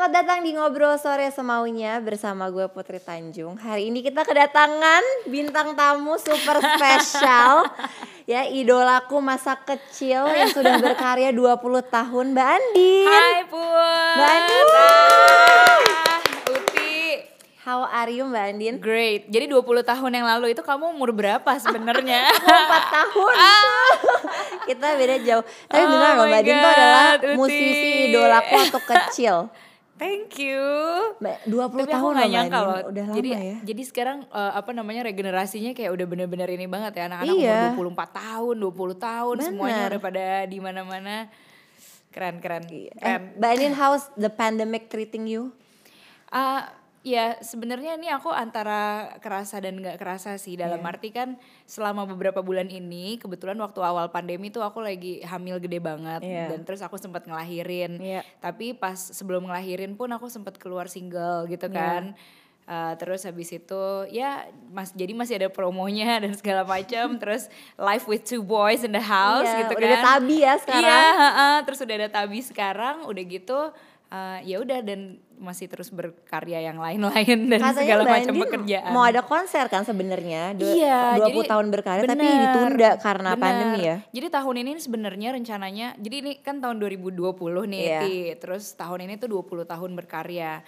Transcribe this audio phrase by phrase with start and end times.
[0.00, 3.60] Selamat datang di Ngobrol Sore Semaunya bersama gue Putri Tanjung.
[3.60, 7.68] Hari ini kita kedatangan bintang tamu super spesial
[8.32, 11.52] ya idolaku masa kecil yang sudah berkarya 20
[11.92, 13.12] tahun Mbak Andin.
[13.12, 14.12] Hai Pun.
[14.16, 14.66] Mbak Andin.
[14.72, 16.96] Ah, Uti.
[17.60, 18.74] How are you Mbak Andin?
[18.80, 19.28] Great.
[19.28, 22.24] Jadi 20 tahun yang lalu itu kamu umur berapa sebenarnya?
[22.40, 23.34] 4 tahun.
[24.64, 25.44] kita beda jauh.
[25.68, 27.36] Tapi Oh benar loh my Mbak Andin tuh adalah Uti.
[27.36, 29.36] musisi idolaku waktu kecil.
[30.00, 30.64] Thank you.
[31.20, 32.78] Mbak 20 Tapi tahun aku gak nyangka loh.
[32.88, 33.56] Udah lama jadi, ya.
[33.60, 37.60] Jadi sekarang eh, apa namanya regenerasinya kayak udah bener-bener ini banget ya anak-anak Iya.
[37.76, 39.90] umur 24 tahun, 20 tahun semuanya Bener.
[39.92, 41.16] udah pada di mana-mana.
[42.10, 42.64] Keren keren.
[42.66, 43.36] Eh, Keren.
[43.36, 45.52] Mbak Andin how's the pandemic treating you?
[46.26, 50.88] Ah, ya sebenarnya ini aku antara kerasa dan nggak kerasa sih dalam Iya.
[50.92, 55.80] arti kan selama beberapa bulan ini kebetulan waktu awal pandemi tuh aku lagi hamil gede
[55.80, 56.52] banget Iya.
[56.52, 58.20] dan terus aku sempat ngelahirin Iya.
[58.38, 61.76] tapi pas sebelum ngelahirin pun aku sempat keluar single gitu Iya.
[61.76, 62.04] kan
[62.70, 63.82] Ah, terus habis itu
[64.14, 68.94] ya mas jadi masih ada promonya dan segala macam terus live with two boys in
[68.94, 70.86] the house Iya, gitu udah ada kan tabi ya sekarang.
[70.86, 73.60] Iya, heeh, terus udah ada tabi sekarang, udah gitu
[74.10, 75.00] eh, ya udah dan
[75.40, 78.90] masih terus berkarya yang lain-lain dan Katanya segala Mbak macam pekerjaan.
[78.92, 80.52] Mau ada konser kan sebenarnya.
[80.52, 83.40] Iya, 20 jadi- tahun berkarya tapi bener, ditunda karena bener.
[83.40, 83.96] pandemi ya.
[84.10, 88.00] Jadi tahun ini sebenarnya rencananya, jadi ini kan tahun 2020 nih, Iya.
[88.02, 88.18] Ti.
[88.36, 90.60] terus tahun ini tuh 20 tahun berkarya.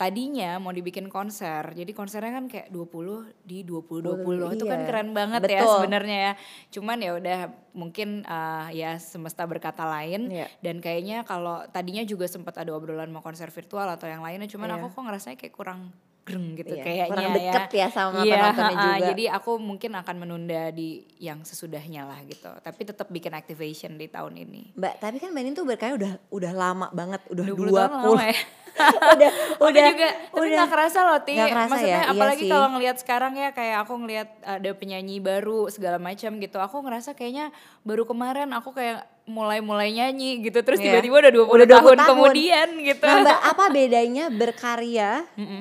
[0.00, 5.44] Tadinya mau dibikin konser, jadi konsernya kan kayak 20 di 2020 itu kan keren banget
[5.44, 5.76] ya Betul.
[5.76, 6.32] sebenarnya ya.
[6.72, 7.40] Cuman ya udah
[7.76, 10.48] mungkin eh, ya semesta berkata lain Iya.
[10.64, 14.72] dan kayaknya kalau tadinya juga sempat ada obrolan mau konser virtual atau yang lainnya, cuman
[14.72, 14.76] Iya.
[14.80, 15.92] aku kok ngerasanya kayak kurang
[16.30, 19.06] greng gitu Iya, kayaknya kurang deket ya sama penontonnya ha-ha, juga.
[19.10, 22.46] Jadi aku mungkin akan menunda di yang sesudahnya lah gitu.
[22.62, 24.78] Tapi tetap bikin activation di tahun ini.
[24.78, 27.74] Mbak, tapi kan Mbak tuh berkarya udah udah lama banget, udah 20 20.
[27.74, 28.38] tahun lama ya.
[28.80, 29.30] udah
[29.60, 30.58] Udah, juga, tapi udah.
[30.62, 31.34] gak kerasa loh Ti.
[31.34, 32.50] Nggak kerasa Maksudnya ya, iya apalagi sih.
[32.54, 36.56] kalau ngelihat sekarang ya kayak aku ngelihat ada penyanyi baru segala macam gitu.
[36.62, 37.50] Aku ngerasa kayaknya
[37.82, 40.58] baru kemarin aku kayak mulai-mulai nyanyi gitu.
[40.60, 40.98] Terus Iya.
[40.98, 42.08] tiba-tiba udah 20, Udah 20 tahun, tahun.
[42.10, 43.04] kemudian gitu.
[43.06, 45.10] Nah Mbak, apa bedanya berkarya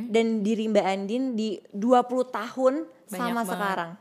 [0.10, 2.74] dan diri Mbak Andin di 20 tahun
[3.06, 3.48] sama banget.
[3.48, 3.92] sekarang?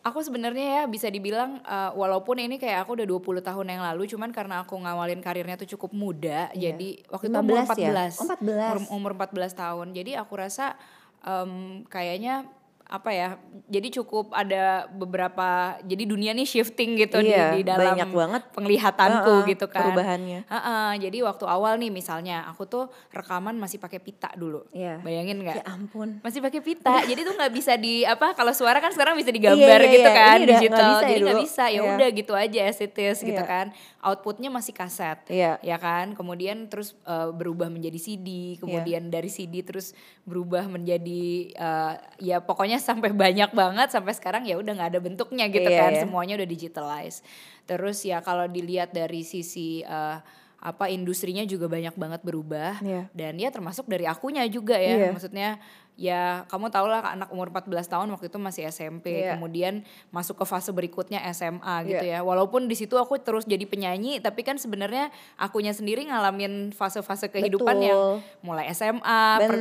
[0.00, 4.06] Aku sebenarnya ya bisa dibilang uh, walaupun ini kayak aku udah 20 tahun yang lalu
[4.06, 7.90] cuman karena aku ngawalin karirnya tuh cukup muda jadi waktu itu umur 15 ya?
[8.14, 8.22] 14.
[8.22, 8.40] Oh, 14.
[8.40, 9.86] Umur, umur 14 tahun.
[9.92, 10.78] Jadi aku rasa
[11.20, 12.46] em, kayaknya
[12.88, 13.28] apa ya
[13.64, 15.46] jadi cukup ada beberapa
[15.82, 18.42] jadi dunia nih shifting gitu Iya, di, di dalam banyak banget.
[18.50, 20.40] penglihatanku Heeh, gitu kan perubahannya.
[20.42, 25.00] Heeh, jadi waktu awal nih misalnya aku tuh rekaman masih pakai pita dulu Iya.
[25.00, 26.16] bayangin nggak Ya ampun.
[26.20, 29.60] masih pakai pita jadi tuh nggak bisa di apa kalau suara kan sekarang bisa digambar
[29.60, 30.16] Iya, iya, gitu iya.
[30.16, 31.44] kan Ini udah digital bisa ya jadi nggak dulu.
[31.44, 31.82] bisa ya Iya.
[31.92, 33.52] udah gitu aja as it is gitu Iya.
[33.52, 33.66] kan
[34.00, 35.60] outputnya masih kaset Iya.
[35.60, 38.58] ya kan kemudian terus eh, berubah menjadi CD Iya.
[38.58, 39.92] kemudian dari CD terus
[40.24, 41.94] berubah menjadi eh,
[42.24, 45.92] ya pokoknya sampai banyak banget sampai sekarang ya udah nggak ada bentuknya gitu Iya, kan
[45.94, 46.00] iya.
[46.02, 47.18] semuanya udah digitalize
[47.64, 50.18] terus ya kalau dilihat dari sisi eh,
[50.58, 53.06] apa industrinya juga banyak banget berubah Iya.
[53.14, 55.08] dan ya termasuk dari akunya juga ya Iya.
[55.14, 55.48] maksudnya
[55.98, 59.34] ya kamu tau lah anak umur 14 tahun waktu itu masih SMP Iya.
[59.34, 62.22] kemudian masuk ke fase berikutnya SMA gitu Iya.
[62.22, 67.26] ya walaupun di situ aku terus jadi penyanyi tapi kan sebenarnya akunya sendiri ngalamin fase-fase
[67.28, 67.88] kehidupan Betul.
[67.90, 67.98] yang
[68.46, 69.58] mulai SMA per-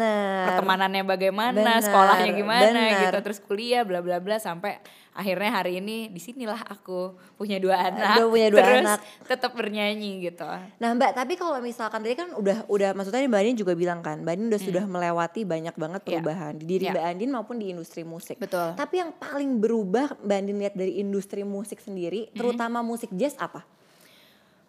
[0.53, 3.01] pertemanannya bagaimana Bener, sekolahnya gimana bener.
[3.09, 4.77] gitu terus kuliah bla bla bla sampai
[5.17, 8.99] akhirnya hari ini di sinilah aku punya dua anak Udah punya dua terus anak.
[9.25, 10.45] tetap bernyanyi gitu
[10.77, 14.21] Nah Mbak, tapi kalau misalkan tadi kan udah udah maksudnya Mbak Andin juga bilang kan,
[14.21, 16.07] Mbak Andin udah sudah melewati banyak banget Hmm.
[16.07, 16.15] Iya.
[16.15, 16.93] perubahan di diri Iya.
[16.93, 18.37] Mbak Andin maupun di industri musik.
[18.37, 18.71] Betul.
[18.71, 22.37] Tapi yang paling berubah Mbak Andin lihat dari industri musik sendiri, Hmm.
[22.37, 23.65] terutama musik jazz apa?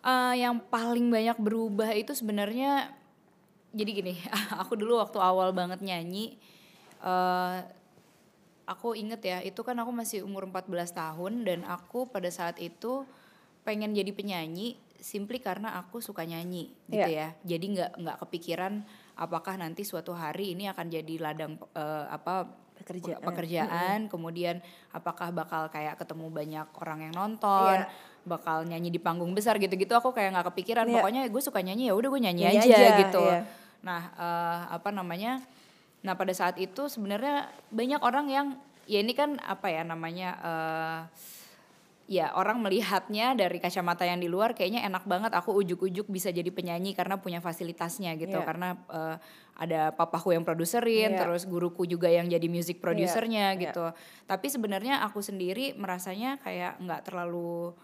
[0.00, 2.88] Eh, yang paling banyak berubah itu sebenarnya
[3.70, 4.14] jadi gini,
[4.58, 6.40] aku dulu waktu awal banget nyanyi,
[6.98, 7.56] eh
[8.68, 13.08] aku inget ya, itu kan aku masih umur 14 tahun dan aku pada saat itu
[13.64, 17.32] pengen jadi penyanyi simply karena aku suka nyanyi gitu Iya.
[17.32, 17.56] ya.
[17.56, 18.84] Jadi nggak nggak kepikiran
[19.14, 22.44] apakah nanti suatu hari ini akan jadi ladang eh, apa
[22.78, 23.18] Pekerjaan.
[23.20, 24.62] pekerjaan, kemudian
[24.94, 27.90] apakah bakal kayak ketemu banyak orang yang nonton, Iya.
[28.22, 30.86] bakal nyanyi di panggung besar gitu-gitu aku kayak nggak kepikiran.
[30.86, 30.94] Iya.
[30.94, 33.24] Pokoknya gue suka nyanyi ya udah gue nyanyi, Nyanyi aja, aja, gitu.
[33.26, 33.40] iya.
[33.82, 35.42] Nah, eh, apa namanya?
[35.98, 38.46] Nah, pada saat itu sebenarnya banyak orang yang
[38.86, 41.00] ya ini kan apa ya namanya eh
[42.08, 46.48] ya orang melihatnya dari kacamata yang di luar kayaknya enak banget aku ujuk-ujuk bisa jadi
[46.48, 48.46] penyanyi karena punya fasilitasnya gitu Iya.
[48.48, 49.16] karena eh,
[49.60, 51.20] ada papaku yang produserin Iya.
[51.20, 53.60] terus guruku juga yang jadi music produsernya Iya.
[53.60, 53.86] gitu
[54.24, 57.76] tapi sebenarnya aku sendiri merasanya kayak nggak terlalu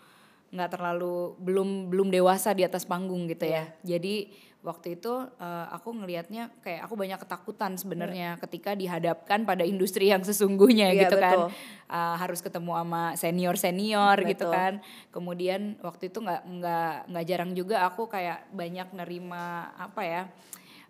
[0.56, 3.76] nggak terlalu belum belum dewasa di atas panggung gitu ya Iya.
[3.84, 4.32] jadi
[4.64, 10.24] waktu itu eh, aku ngelihatnya kayak aku banyak ketakutan sebenarnya ketika dihadapkan pada industri yang
[10.24, 11.52] sesungguhnya Iya, gitu kan betul.
[11.84, 14.56] Uh, harus ketemu sama senior senior gitu Betul.
[14.56, 14.72] kan
[15.12, 20.22] kemudian waktu itu nggak nggak nggak jarang juga aku kayak banyak nerima apa ya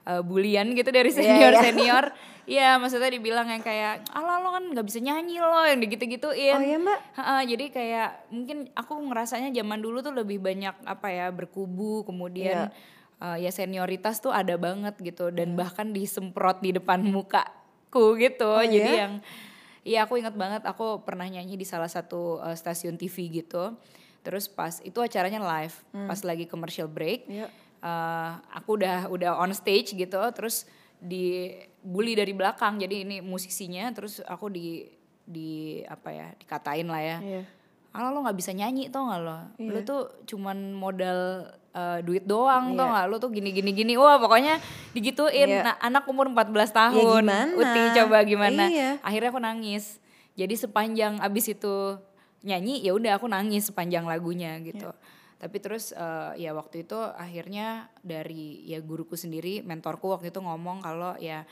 [0.06, 1.62] uh, bulian gitu dari Iya, senior iya.
[1.62, 2.04] senior
[2.44, 6.52] Iya maksudnya dibilang yang kayak ala lo kan nggak bisa nyanyi lo yang gitu gituin
[6.52, 6.98] Oh iya, Mbak?
[7.48, 12.68] jadi kayak mungkin aku ngerasanya zaman dulu tuh lebih banyak apa ya berkubu kemudian
[13.19, 18.64] uh, ya senioritas tuh ada banget gitu dan bahkan disemprot di depan mukaku gitu Oh,
[18.64, 19.02] jadi iya?
[19.06, 19.14] yang
[19.84, 23.76] Iya aku ingat banget aku pernah nyanyi di salah satu uh, stasiun TV gitu.
[24.25, 25.76] Terus pas itu acaranya live,
[26.08, 27.52] pas lagi commercial break, Iya.
[27.84, 30.64] uh, aku udah udah on stage gitu, terus
[30.99, 32.81] dibully dari belakang.
[32.81, 34.88] Jadi ini musisinya, terus aku di
[35.20, 37.19] di apa ya dikatain lah ya.
[37.20, 37.43] Iya.
[37.93, 39.37] Ala lo nggak bisa nyanyi tau gak lo?
[39.60, 39.84] Lo Iya.
[39.84, 42.94] tuh cuman modal uh, duit doang tau Iya.
[42.96, 43.06] gak?
[43.10, 43.98] Lo tuh gini gini gini.
[43.98, 44.62] Wah pokoknya
[44.94, 45.50] digituin.
[45.50, 45.62] Iya.
[45.66, 47.20] Nah anak umur 14 tahun.
[47.20, 47.52] gimana?
[47.58, 48.62] Uti coba gimana?
[48.70, 48.90] Iya.
[49.02, 49.98] Akhirnya aku nangis.
[50.34, 51.98] Jadi sepanjang abis itu
[52.44, 54.90] nyanyi ya udah aku nangis sepanjang lagunya gitu.
[55.38, 60.80] Tapi terus eh, ya waktu itu akhirnya dari ya guruku sendiri, mentorku waktu itu ngomong
[60.80, 61.44] kalau ya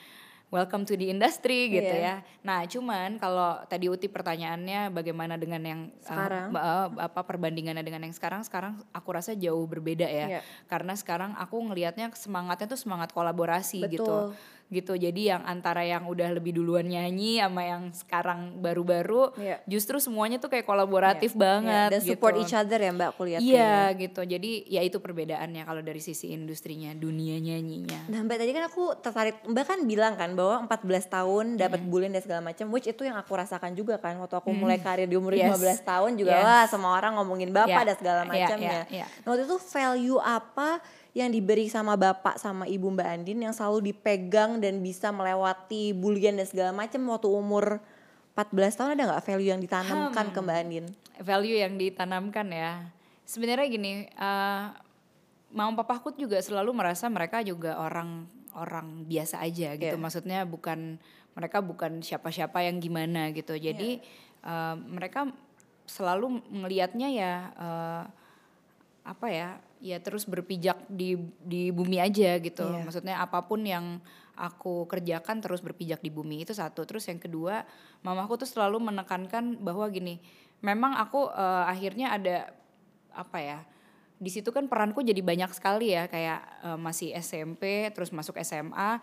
[0.53, 2.21] welcome to the industry gitu Iya.
[2.21, 2.45] ya.
[2.45, 6.53] Nah, cuman kalau tadi Uti pertanyaannya bagaimana dengan yang eh, Sekarang?
[6.53, 8.45] eh, apa perbandingannya dengan yang sekarang?
[8.45, 10.39] Sekarang aku rasa jauh berbeda ya.
[10.39, 10.41] Iya.
[10.69, 14.05] Karena sekarang aku ngelihatnya semangatnya tuh semangat kolaborasi gitu.
[14.05, 14.21] Betul.
[14.37, 14.61] Gitu.
[14.73, 19.61] Jadi yang antara yang udah lebih duluan nyanyi sama yang sekarang baru-baru Iya.
[19.67, 21.41] justru semuanya tuh kayak kolaboratif Iya.
[21.41, 22.43] banget Dan support gitu.
[22.43, 24.01] each other ya Mbak aku lihat Iya kayaknya.
[24.01, 24.21] gitu.
[24.25, 28.09] Jadi ya itu perbedaannya kalau dari sisi industrinya, dunia nyanyinya.
[28.09, 31.89] Nah Mbak tadi kan aku tertarik, Mbak kan bilang kan bahwa 14 tahun dapat Hmm.
[31.89, 35.05] bullying dan segala macam, which itu yang aku rasakan juga kan waktu aku mulai karir
[35.05, 35.51] di umur Yes.
[35.51, 36.45] 15 tahun juga Yes.
[36.45, 38.81] wah semua orang ngomongin bapak Iya, dan segala iya, macamnya.
[38.89, 39.07] iya, iya.
[39.19, 40.69] Nah waktu itu value apa
[41.13, 46.41] yang diberi sama bapak sama ibu Mbak Andin yang selalu dipegang dan bisa melewati bullying
[46.41, 47.85] dan segala macam waktu umur
[48.33, 50.87] 14 tahun ada nggak value yang ditanamkan ke Mbak Andin?
[51.21, 52.89] value yang ditanamkan ya.
[53.29, 54.65] Sebenarnya gini, eh
[55.53, 58.25] mama papaku juga selalu merasa mereka juga orang
[58.57, 59.97] orang biasa aja gitu.
[59.97, 60.01] Iya.
[60.01, 60.97] Maksudnya bukan
[61.37, 63.53] mereka bukan siapa-siapa yang gimana gitu.
[63.57, 64.49] Jadi Iya.
[64.49, 65.29] eh, mereka
[65.85, 68.03] selalu ngelihatnya ya eh,
[69.05, 69.61] apa ya?
[69.83, 72.63] Ya terus berpijak di di bumi aja gitu.
[72.63, 72.87] Iya.
[72.87, 73.99] Maksudnya apa pun yang
[74.39, 76.87] aku kerjakan terus berpijak di bumi itu satu.
[76.87, 77.67] Terus yang kedua,
[78.07, 80.23] mamaku tuh selalu menekankan bahwa gini,
[80.63, 82.37] memang aku eh, akhirnya ada
[83.13, 83.59] apa ya?
[84.23, 89.03] Di situ kan peranku jadi banyak sekali ya, kayak eh, masih SMP, terus masuk SMA,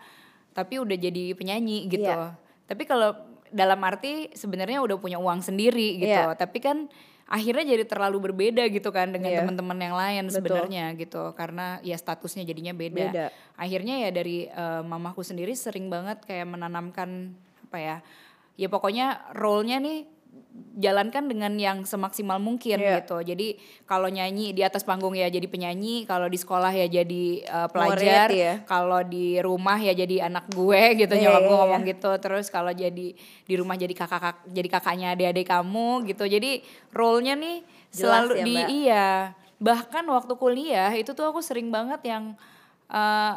[0.56, 2.08] tapi udah jadi penyanyi gitu.
[2.08, 2.34] Iya.
[2.64, 3.14] Tapi kalau
[3.50, 6.10] dalam arti sebenarnya udah punya uang sendiri gitu.
[6.10, 6.38] Iya.
[6.38, 6.86] Tapi kan
[7.30, 9.38] akhirnya jadi terlalu berbeda gitu kan dengan Iya.
[9.46, 11.30] teman-teman yang lain sebenarnya gitu.
[11.38, 13.06] Karena ya statusnya jadinya beda.
[13.14, 13.26] Beda.
[13.54, 17.30] Akhirnya ya dari eh, mamaku sendiri sering banget kayak menanamkan
[17.70, 17.96] apa ya?
[18.58, 20.04] Ya pokoknya role-nya nih
[20.72, 23.00] jalankan dengan yang semaksimal mungkin Iya.
[23.00, 23.20] gitu.
[23.20, 23.54] Jadi
[23.84, 28.28] kalau nyanyi di atas panggung ya jadi penyanyi, kalau di sekolah ya jadi eh, pelajar,
[28.28, 28.52] ya.
[28.64, 31.60] kalau di rumah ya jadi anak gue gitu Iya, nyokap gue iya.
[31.60, 32.10] ngomong gitu.
[32.16, 36.24] Terus kalau jadi di rumah jadi kakak jadi kakaknya adik-adik kamu gitu.
[36.24, 37.56] Jadi role-nya nih
[37.90, 38.68] Jelas selalu ya, di Mbak.
[38.72, 39.08] iya.
[39.60, 42.32] Bahkan waktu kuliah itu tuh aku sering banget yang
[42.88, 43.34] eh,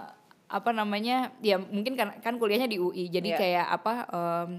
[0.47, 1.33] apa namanya?
[1.41, 3.09] Ya mungkin kan kan kuliahnya di UI.
[3.09, 3.38] Jadi Iya.
[3.38, 4.51] kayak apa em,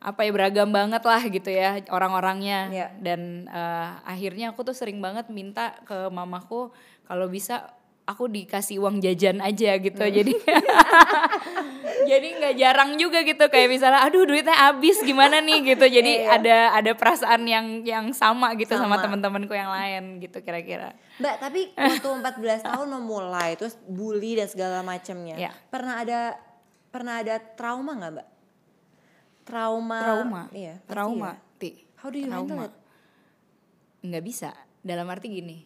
[0.00, 2.88] apa ya beragam banget lah gitu ya orang-orangnya Iya.
[2.98, 6.72] dan eh, akhirnya aku tuh sering banget minta ke mamaku
[7.04, 7.68] kalau bisa
[8.02, 10.10] aku dikasih uang jajan aja gitu Hmm.
[10.10, 10.32] jadi
[12.10, 16.28] jadi nggak jarang juga gitu kayak misalnya aduh duitnya habis gimana nih gitu jadi Iya.
[16.32, 19.04] ada ada perasaan yang yang sama gitu sama, Sama.
[19.04, 24.80] teman-temanku yang lain gitu kira-kira Mbak, tapi waktu 14 tahun memulai terus bully dan segala
[24.80, 25.36] macamnya.
[25.36, 25.52] Iya.
[25.68, 26.20] Pernah ada
[26.88, 28.26] pernah ada trauma nggak, Mbak?
[29.50, 29.98] Trauma.
[29.98, 31.58] trauma Iya, trauma ya.
[31.58, 32.74] ti How do you handle trauma it?
[34.00, 35.58] nggak bisa dalam arti gini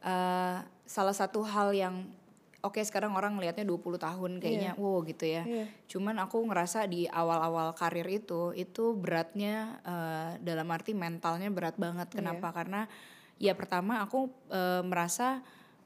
[0.00, 2.10] eh, salah satu hal yang
[2.58, 5.66] oke sekarang orang ngelihatnya 20 tahun kayaknya wow gitu ya Iya.
[5.86, 12.10] cuman aku ngerasa di awal-awal karir itu itu beratnya eh, dalam arti mentalnya berat banget
[12.10, 12.16] Iya.
[12.16, 12.90] kenapa karena
[13.38, 15.38] ya pertama aku eh, merasa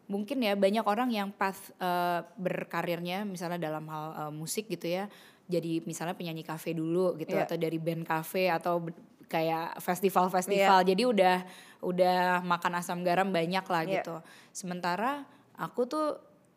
[0.08, 5.12] mungkin ya banyak orang yang path eh, berkarirnya misalnya dalam hal eh, musik gitu ya
[5.52, 7.44] jadi misalnya penyanyi kafe dulu gitu Iya.
[7.44, 8.80] atau dari band kafe atau
[9.24, 10.80] kayak festival-festival.
[10.82, 11.36] Jadi udah
[11.80, 14.00] udah makan asam garam banyak lah Iya.
[14.00, 14.16] gitu.
[14.50, 16.06] Sementara aku tuh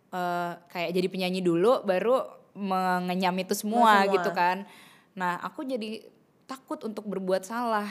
[0.09, 2.23] eh, kayak jadi penyanyi dulu baru
[2.55, 4.13] mengenyam itu semua, semua.
[4.15, 4.63] gitu kan.
[5.11, 6.07] Nah, aku jadi
[6.45, 7.89] takut untuk berbuat salah.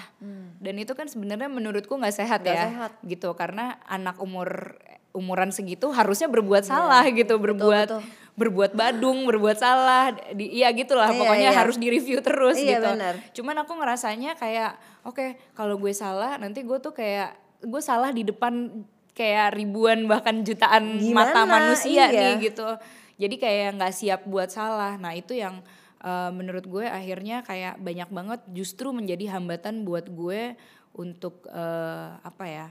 [0.57, 2.49] Dan itu kan sebenarnya menurutku nggak sehat Hmm.
[2.49, 2.65] Nggak ya.
[2.71, 2.93] sehat.
[3.03, 4.79] Gitu karena anak umur
[5.13, 8.03] umuran segitu harusnya berbuat salah gitu, berbuat Iya, betul.
[8.35, 11.57] Berbuat badung, berbuat salah, di, iya gitulah Iya, pokoknya iya.
[11.57, 12.91] harus direview terus Iya, gitu.
[12.91, 13.15] benar.
[13.31, 15.23] Cuman aku ngerasanya kayak oke
[15.55, 17.31] kalau gue salah nanti gue tuh kayak
[17.63, 21.47] gue salah di depan kayak ribuan bahkan jutaan mata Gimana?
[21.47, 22.35] manusia Iya.
[22.35, 22.67] nih gitu.
[23.15, 24.99] Jadi kayak nggak siap buat salah.
[24.99, 25.63] Nah itu yang
[26.03, 30.59] eh, menurut gue akhirnya kayak banyak banget justru menjadi hambatan buat gue
[30.93, 32.67] untuk eh, apa ya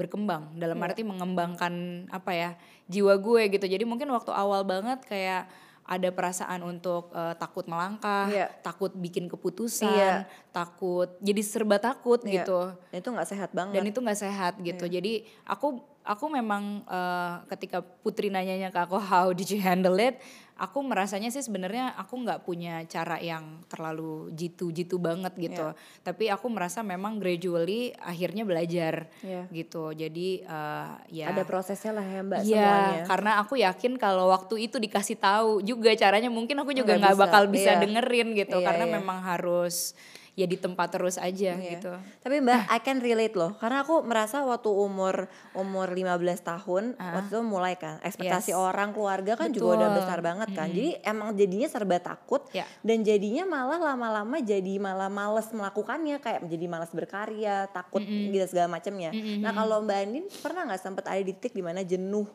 [0.00, 0.86] berkembang dalam Iya.
[0.88, 1.74] arti mengembangkan
[2.08, 2.50] apa ya
[2.86, 3.66] jiwa gue gitu.
[3.66, 5.44] Jadi mungkin waktu awal banget kayak
[5.84, 8.46] ada perasaan untuk eh, takut melangkah, Iya.
[8.62, 10.30] takut bikin keputusan, Iya.
[10.50, 12.42] takut jadi serba takut Iya.
[12.42, 13.74] gitu Dan itu nggak sehat banget.
[13.74, 15.12] dan itu nggak sehat gitu jadi
[15.44, 20.16] aku aku memang eh, ketika Putri nanyanya ke aku how did you handle it
[20.60, 25.72] aku merasanya sih sebenarnya aku nggak punya cara yang terlalu jitu-jitu banget gitu
[26.04, 29.48] tapi aku merasa memang gradually akhirnya belajar Iya.
[29.48, 33.02] gitu jadi eh, ya Ada prosesnya lah ya mbak Iya, semuanya.
[33.08, 37.48] karena aku yakin kalau waktu itu dikasih tahu juga caranya mungkin aku juga Nggak bakal
[37.48, 37.80] bisa iya.
[37.80, 38.92] dengerin gitu Iya, karena iya.
[39.00, 39.96] memang harus
[40.32, 41.76] ya di tempat terus aja Iya.
[41.76, 41.90] gitu.
[42.20, 43.54] Tapi Mbak, I can relate loh.
[43.56, 48.50] Karena aku merasa waktu umur umur 15 tahun, waktu itu mulai kan ekspektasi.
[48.50, 48.56] Yes.
[48.56, 49.98] orang keluarga kan juga udah Betul.
[50.00, 50.68] besar banget kan.
[50.68, 52.64] Jadi emang jadinya serba takut Ya.
[52.80, 58.70] dan jadinya malah lama-lama jadi malah males melakukannya kayak menjadi malas berkarya, takut gitu segala
[58.70, 59.10] macamnya.
[59.12, 62.26] Nah, kalau Mbak Andin pernah nggak sempet ada di titik di mana jenuh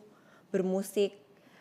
[0.48, 1.16] bermusik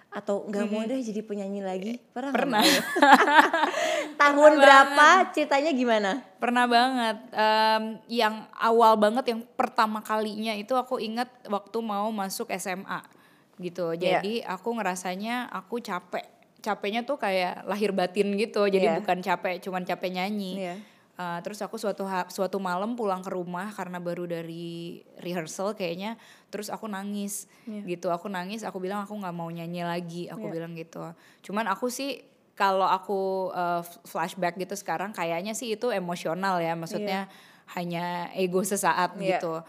[0.09, 1.93] atau nggak mau deh jadi penyanyi lagi?
[2.11, 2.63] Pernah Pernah.
[4.15, 5.07] Tahun berapa?
[5.31, 6.11] Ceritanya gimana?
[6.37, 7.17] Pernah banget.
[7.31, 13.01] Em, yang awal banget yang pertama kalinya itu aku inget waktu mau masuk SMA
[13.57, 13.93] gitu.
[13.93, 14.19] Iya.
[14.19, 16.25] Jadi aku ngerasanya aku capek.
[16.59, 18.65] Capeknya tuh kayak lahir batin gitu.
[18.65, 18.99] Jadi Iya.
[18.99, 20.53] bukan capek, cuman capek nyanyi.
[20.59, 20.77] Iya.
[21.15, 26.19] Uh, terus aku suatu ha- suatu malam pulang ke rumah karena baru dari rehearsal kayaknya
[26.51, 27.47] terus aku nangis
[27.87, 30.55] gitu aku nangis aku bilang aku nggak mau nyanyi lagi aku Iya.
[30.59, 31.07] bilang gitu
[31.47, 32.19] cuman aku sih
[32.55, 36.79] kalau aku uh, flashback gitu sekarang kayaknya sih itu emosional ya.
[36.79, 37.27] Maksudnya
[37.75, 39.39] hanya ego sesaat Iya.
[39.39, 39.61] gitu.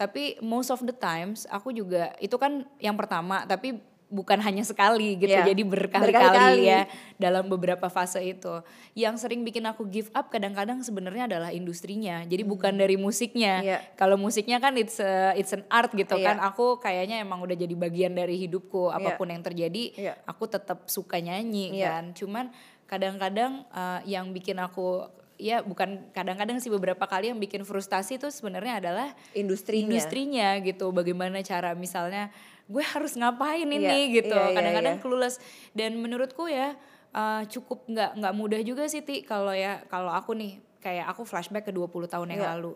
[0.00, 3.78] Tapi most of the times aku juga itu kan yang pertama tapi
[4.12, 5.48] bukan hanya sekali gitu Iya.
[5.48, 6.68] jadi Berkali-kali.
[6.68, 6.84] ya
[7.16, 8.60] dalam beberapa fase itu.
[8.92, 12.20] Yang sering bikin aku give up kadang-kadang sebenarnya adalah industrinya.
[12.22, 13.54] Jadi bukan dari musiknya.
[13.58, 13.66] Hmm.
[13.66, 13.78] Iya.
[13.96, 16.28] Kalau musiknya kan it's a- it's an art gitu Iya.
[16.28, 16.44] kan.
[16.44, 20.14] Aku kayaknya emang udah jadi bagian dari hidupku apa pun yang terjadi, Iya.
[20.22, 21.88] aku tetap suka nyanyi Iya.
[21.90, 22.04] kan.
[22.12, 22.44] Cuman
[22.84, 25.08] kadang-kadang uh, yang bikin aku
[25.40, 29.88] ya bukan kadang-kadang sih beberapa kali yang bikin frustasi itu sebenarnya adalah Industrinya.
[29.90, 32.28] industrinya gitu bagaimana cara misalnya
[32.68, 35.02] gue harus ngapain Iya, ini gitu iya, iya, kadang-kadang iya.
[35.02, 35.36] clueless
[35.74, 36.74] dan menurutku ya
[37.12, 41.22] uh, cukup nggak nggak mudah juga sih ti kalau ya kalau aku nih kayak aku
[41.22, 42.50] flashback ke 20 tahun yang Iya.
[42.58, 42.72] lalu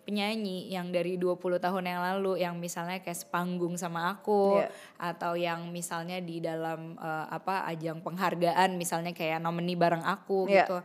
[0.00, 4.68] penyanyi yang dari 20 tahun yang lalu yang misalnya kayak sepanggung sama aku Iya.
[4.96, 10.64] atau yang misalnya di dalam uh, apa ajang penghargaan misalnya kayak nomini bareng aku Iya.
[10.64, 10.76] gitu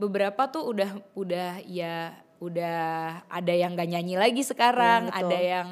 [0.00, 2.80] beberapa tuh udah udah ya udah
[3.30, 5.20] ada yang gak nyanyi lagi sekarang betul.
[5.28, 5.68] ada yang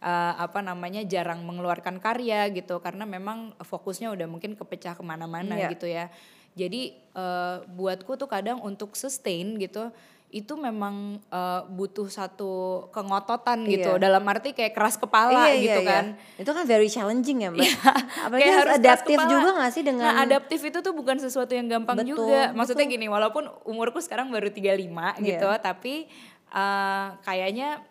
[0.00, 5.56] uh, apa namanya jarang mengeluarkan karya gitu karena memang fokusnya udah mungkin kepecah ke mana-mana
[5.56, 5.68] Iya.
[5.72, 6.08] gitu ya
[6.52, 9.92] jadi uh, buatku tuh kadang untuk sustain gitu
[10.30, 14.02] itu memang uh, butuh satu kengototan gitu Iya.
[14.02, 15.90] dalam arti kayak keras kepala Iya, iya, gitu iya.
[15.90, 16.04] kan
[16.38, 17.66] Itu kan very challenging ya mbak.
[18.30, 21.66] Apalagi Kayak harus adaptif juga gak sih dengan Nah, adaptif itu tuh bukan sesuatu yang
[21.66, 22.54] gampang Betul, juga.
[22.54, 22.94] Maksudnya betul.
[22.94, 24.78] gini, walaupun umurku sekarang baru 35
[25.18, 25.34] Iya.
[25.34, 26.06] gitu, tapi
[26.50, 27.82] eh, kayaknya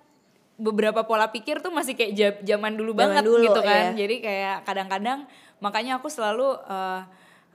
[0.60, 3.96] beberapa pola pikir tuh masih kayak zaman dulu Zaman banget dulu, gitu kan.
[3.96, 4.06] iya.
[4.06, 5.20] Jadi kayak kadang-kadang
[5.58, 7.02] makanya aku selalu eh,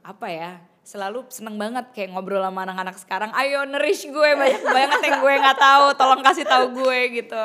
[0.02, 0.52] apa ya?
[0.84, 5.32] selalu seneng banget kayak ngobrol sama anak-anak sekarang ayo nourish gue banyak banget yang gue
[5.40, 7.44] nggak tahu tolong kasih tahu gue gitu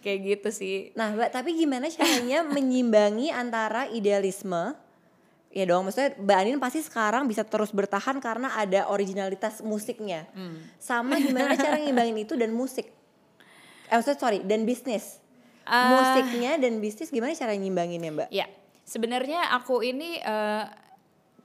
[0.00, 4.72] kayak gitu sih Nah mbak tapi gimana caranya menyimbangi antara idealisme
[5.52, 10.64] Ya dong maksudnya Mbak Anin pasti sekarang bisa terus bertahan karena ada originalitas musiknya Hmm.
[10.80, 12.88] Sama gimana cara ngimbangin itu dan musik
[13.90, 15.18] Eh sorry dan bisnis
[15.70, 15.86] Ah.
[15.86, 18.28] Musiknya dan bisnis gimana cara nyimbanginnya mbak?
[18.34, 18.50] Ya,
[18.82, 20.64] sebenarnya aku ini eh,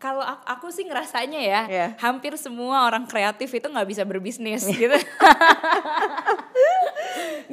[0.02, 1.88] kalau aku, aku sih ngerasanya ya, Iya.
[2.02, 4.98] hampir semua orang kreatif itu nggak bisa berbisnis gitu.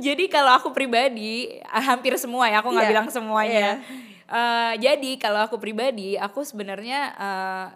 [0.07, 2.93] jadi kalau aku pribadi, ah, hampir semua ya, aku nggak Iya.
[2.97, 3.69] bilang semuanya.
[4.33, 7.67] Eh, jadi kalau aku pribadi, aku sebenarnya eh,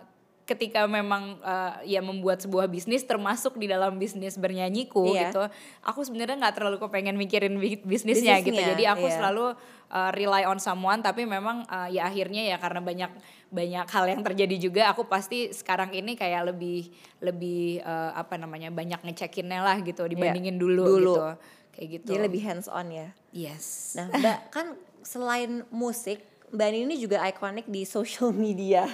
[0.46, 5.28] ketika memang uh, ya membuat sebuah bisnis termasuk di dalam bisnis bernyanyiku Iya.
[5.28, 5.42] gitu
[5.82, 9.14] aku sebenarnya nggak terlalu kepengen mikirin bi- bisnisnya, gitu Bisnisnya, jadi aku iya.
[9.18, 9.46] selalu
[9.90, 13.10] uh, rely on someone tapi memang uh, ya akhirnya ya karena banyak
[13.46, 18.70] banyak hal yang terjadi juga aku pasti sekarang ini kayak lebih lebih uh, apa namanya
[18.70, 20.90] banyak ngecekinnya lah gitu dibandingin dulu, Iya.
[20.94, 21.14] Dulu.
[21.14, 21.26] gitu
[21.74, 23.08] kayak gitu Jadi lebih hands on ya.
[23.30, 24.66] yes Nah, Mbak kan
[25.02, 26.22] selain musik,
[26.52, 28.86] Mbak Nini ini juga ikonik di social media.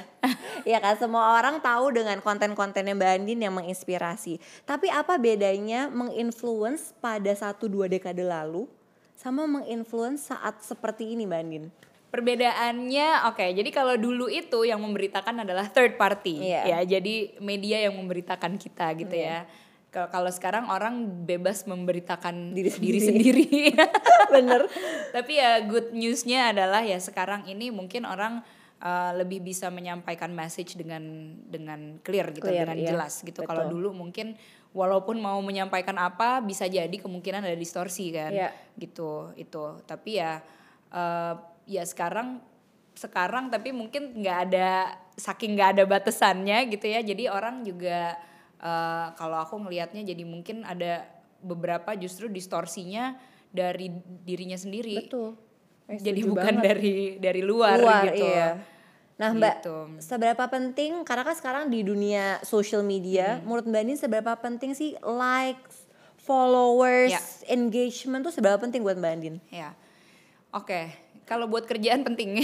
[0.65, 4.41] ya kan semua orang tahu dengan konten-kontennya Mbak Andin yang menginspirasi.
[4.65, 8.65] Tapi apa bedanya menginfluence pada satu dua dekade lalu
[9.13, 11.65] sama menginfluence saat seperti ini Mbak Andin?
[12.13, 13.41] Perbedaannya, oke.
[13.57, 16.63] jadi kalau dulu itu yang memberitakan adalah third party, Iya.
[16.69, 16.79] ya.
[16.85, 19.49] Jadi media yang memberitakan kita gitu ya.
[19.93, 23.47] Kalau sekarang orang bebas memberitakan Diri diri, sendiri.
[24.35, 24.65] Bener.
[25.13, 28.41] Tapi ya good newsnya adalah ya sekarang ini mungkin orang
[28.81, 32.89] uh, lebih bisa menyampaikan message dengan dengan clear gitu, Clear, dengan iya.
[32.97, 33.45] jelas gitu.
[33.45, 34.33] Kalau dulu mungkin
[34.73, 38.49] walaupun mau menyampaikan apa bisa jadi kemungkinan ada distorsi kan, Iya.
[38.81, 39.77] gitu itu.
[39.85, 40.41] Tapi ya
[40.89, 41.35] uh,
[41.69, 42.41] ya sekarang
[42.93, 47.05] sekarang tapi mungkin nggak ada saking nggak ada batasannya gitu ya.
[47.05, 48.17] Jadi orang juga
[48.63, 51.05] uh, kalau aku ngelihatnya jadi mungkin ada
[51.43, 53.19] beberapa justru distorsinya
[53.51, 53.91] dari
[54.23, 55.05] dirinya sendiri.
[55.05, 55.35] Betul.
[55.91, 56.65] Eh, Jadi bukan banget.
[56.65, 58.23] dari dari luar, luar gitu.
[58.25, 58.63] iya.
[59.19, 59.77] Nah Mbak, Gitu.
[60.01, 63.45] seberapa penting karena kan sekarang di dunia social media, Hmm.
[63.45, 65.85] menurut Mbak Andin seberapa penting sih likes,
[66.17, 67.21] followers, Ya.
[67.51, 69.37] engagement tuh seberapa penting buat Mbak Andin?
[69.51, 69.75] Ya.
[70.51, 72.41] Oke, kalau buat kerjaan penting.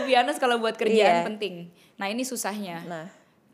[0.00, 1.26] be honest kalau buat kerjaan Iya.
[1.26, 1.54] penting.
[1.96, 2.84] Nah, ini susahnya.
[2.84, 3.06] Nah,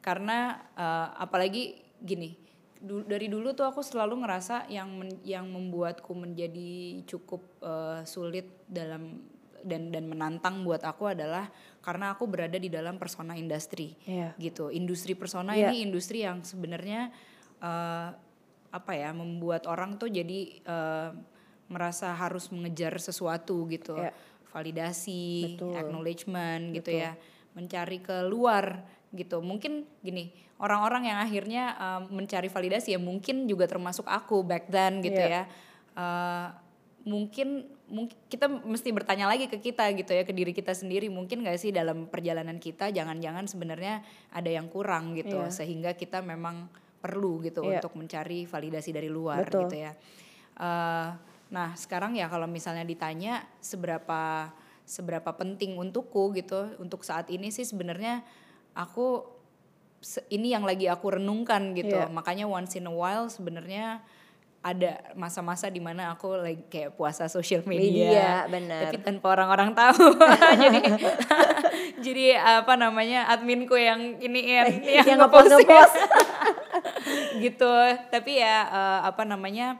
[0.07, 2.31] Karena eh, apalagi gini,
[2.79, 8.47] du- dari dulu tuh aku selalu ngerasa yang men- yang membuatku menjadi cukup eh, sulit
[8.71, 9.19] dalam
[9.67, 11.51] dan dan menantang buat aku adalah
[11.83, 14.39] karena aku berada di dalam persona industri Iya.
[14.39, 14.71] gitu.
[14.71, 15.75] Industri persona Iya.
[15.75, 17.11] ini industri yang sebenarnya
[17.59, 18.09] eh,
[18.71, 21.11] apa ya membuat orang tuh jadi eh,
[21.67, 23.99] merasa harus mengejar sesuatu gitu.
[23.99, 24.15] Iya.
[24.55, 25.75] Validasi, Betul.
[25.75, 27.03] acknowledgement gitu Betul.
[27.03, 27.13] ya.
[27.53, 28.87] Mencari keluar
[29.17, 29.41] gitu.
[29.41, 30.31] Mungkin gini,
[30.61, 35.29] orang-orang yang akhirnya eh, mencari validasi ya mungkin juga termasuk aku back then gitu Iya.
[35.29, 35.43] ya.
[35.97, 36.47] Eh,
[37.07, 41.47] mungkin mungkin kita mesti bertanya lagi ke kita gitu ya ke diri kita sendiri mungkin
[41.47, 44.03] gak sih dalam perjalanan kita jangan-jangan sebenarnya
[44.35, 45.55] ada yang kurang gitu Iya.
[45.55, 46.67] sehingga kita memang
[46.99, 47.79] perlu gitu Iya.
[47.79, 49.71] untuk mencari validasi dari luar Betul.
[49.71, 49.95] gitu ya.
[50.59, 51.09] Eh,
[51.47, 54.51] nah sekarang ya kalau misalnya ditanya seberapa
[54.83, 58.27] seberapa penting untukku gitu untuk saat ini sih sebenarnya
[58.77, 59.25] aku
[60.29, 62.07] ini yang lagi aku renungkan gitu Iya.
[62.07, 64.05] makanya once in a while sebenarnya
[64.61, 68.81] ada masa-masa di mana aku lagi kayak puasa social media, Media, benar.
[68.85, 70.11] tapi tanpa orang-orang tahu
[70.63, 70.79] jadi
[72.07, 72.25] jadi
[72.63, 74.69] apa namanya adminku yang ini yang,
[75.01, 75.95] yang, Yang ngepost- ngepost.
[77.39, 77.73] gitu
[78.11, 79.79] tapi ya eh, apa namanya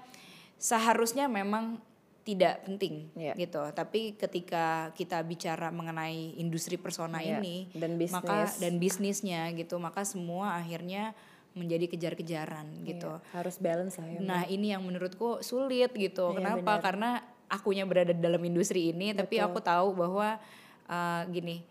[0.57, 1.83] seharusnya memang
[2.27, 3.39] tidak penting Iya.
[3.39, 8.59] gitu tapi ketika kita bicara mengenai industri persona Iya, ini dan maka bisnis.
[8.59, 11.15] dan bisnisnya gitu maka semua akhirnya
[11.55, 14.21] menjadi kejar-kejaran gitu Iya, harus balance lah ya.
[14.21, 16.35] Nah ini yang menurutku sulit gitu.
[16.35, 16.61] Iya, Kenapa?
[16.61, 16.81] benar.
[16.85, 17.11] Karena
[17.49, 19.47] akunya berada dalam industri ini, tapi Betul.
[19.49, 20.37] aku tahu bahwa
[20.85, 21.65] uh, gini,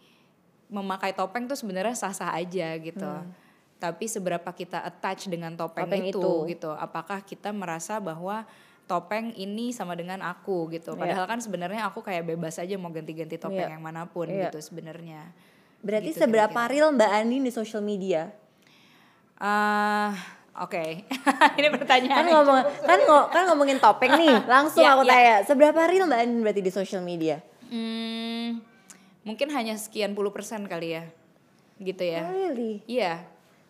[0.73, 3.05] memakai topeng tuh sebenarnya sah-sah aja gitu.
[3.77, 5.91] Tapi seberapa kita attach dengan topeng, Hmm.
[5.93, 6.33] Topeng itu, itu.
[6.57, 6.71] gitu?
[6.73, 8.41] Apakah kita merasa bahwa
[8.85, 10.93] topeng ini sama dengan aku gitu?
[10.93, 11.01] Iya.
[11.01, 13.73] Padahal kan sebenarnya aku kayak bebas aja mau ganti-ganti topeng Iya.
[13.73, 14.49] yang mana pun Iya.
[14.49, 15.33] gitu sebenarnya.
[15.81, 16.71] Berarti gitu seberapa kira-kira.
[16.71, 18.29] real Mbak Andin di social media?
[19.35, 20.15] Ah,
[20.57, 20.83] oke.
[21.59, 22.23] ini pertanyaan.
[22.23, 25.11] Kan ngomong kan ngo- kan ngomongin topeng nih, langsung Iya, aku iya.
[25.11, 27.43] tanya, seberapa real Mbak Andin berarti di social media?
[27.67, 28.61] Hmm,
[29.21, 31.03] mungkin hanya sekian puluh persen kali ya,
[31.77, 32.21] gitu ya.
[32.23, 32.85] Oh, really?
[32.85, 33.25] Iya,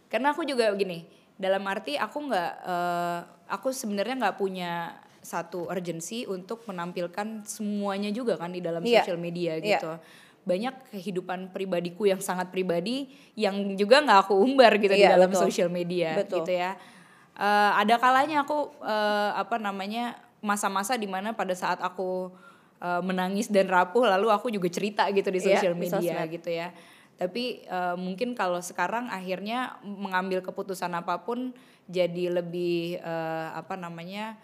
[0.08, 4.94] karena aku juga gini, dalam arti aku nggak, eh, aku sebenarnya nggak punya
[5.26, 9.02] satu urgensi untuk menampilkan semuanya juga kan di dalam Iya.
[9.02, 9.82] sosial media Iya.
[9.82, 9.92] gitu.
[10.46, 15.34] Banyak kehidupan pribadiku yang sangat pribadi yang juga nggak aku umbar gitu di Iya, dalam
[15.34, 16.46] sosial media Betul.
[16.46, 16.78] gitu ya.
[17.36, 22.30] Eh, ada kalanya aku eh, apa namanya masa-masa di mana pada saat aku
[22.78, 26.30] eh, menangis dan rapuh lalu aku juga cerita gitu di Iya, sosial di media sosmed.
[26.32, 26.70] gitu ya.
[27.18, 31.52] Tapi eh, mungkin kalau sekarang akhirnya mengambil keputusan apa pun
[31.90, 34.38] jadi lebih eh, apa namanya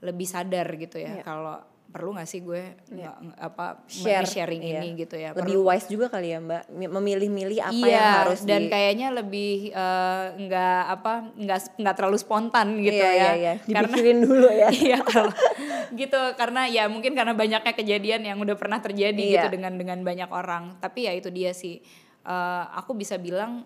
[0.00, 1.18] lebih sadar gitu ya.
[1.18, 1.22] Iya.
[1.22, 1.58] Kalau
[1.88, 4.84] perlu nggak sih gue nggak nggak apa Share, sharing iya.
[4.84, 5.32] ini gitu ya.
[5.32, 9.08] Lebih wise juga kali ya Mbak, Mi- memilih-milih apa iya, yang harus dan di kayaknya
[9.08, 13.16] lebih eh, nggak apa nggak nggak terlalu spontan gitu Iya, ya.
[13.16, 13.52] iya, iya.
[13.64, 14.68] Karena Dipikirin dulu ya.
[14.84, 15.32] iya kalau
[15.90, 19.34] gitu karena ya mungkin karena banyaknya kejadian yang udah pernah terjadi Iya.
[19.40, 20.76] gitu dengan dengan banyak orang.
[20.84, 21.80] Tapi ya itu dia sih
[22.22, 23.64] eh, aku bisa bilang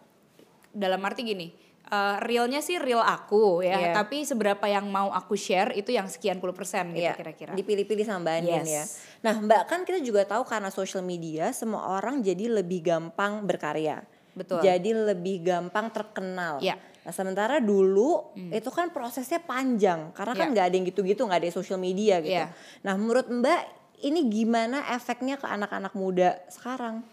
[0.71, 1.51] dalam arti gini
[1.93, 3.93] eh, realnya sih real aku ya Iya.
[3.93, 8.03] tapi seberapa yang mau aku share itu yang sekian puluh persen gitu Iya, kira-kira Dipilih-pilih
[8.03, 8.69] sama Mbak Andin Yes.
[8.73, 8.85] ya.
[9.23, 14.01] Nah Mbak kan kita juga tahu karena social media semua orang jadi lebih gampang berkarya.
[14.33, 14.65] Betul.
[14.65, 16.57] Jadi lebih gampang terkenal.
[16.59, 16.81] Iya.
[17.05, 20.53] Nah sementara dulu itu kan prosesnya panjang karena kan Iya.
[20.57, 22.33] nggak ada yang gitu-gitu nggak ada social media gitu.
[22.33, 22.49] Iya.
[22.81, 23.61] Nah menurut Mbak
[24.03, 27.05] ini gimana efeknya ke anak-anak muda sekarang?